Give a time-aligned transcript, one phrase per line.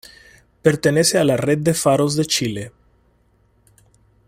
[0.63, 2.71] Pertenece a la red de faros de Chile.